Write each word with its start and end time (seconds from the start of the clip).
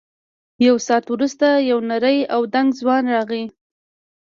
یو 0.67 0.75
ساعت 0.87 1.05
وروسته 1.11 1.47
یو 1.69 1.79
نری 1.89 2.17
او 2.35 2.41
دنګ 2.53 2.69
ځوان 2.79 3.03
راغی. 3.15 3.43